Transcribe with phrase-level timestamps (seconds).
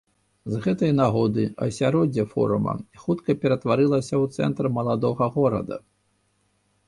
[0.51, 5.77] З гэтай нагоды асяроддзе форума хутка ператварылася ў цэнтр маладога горада.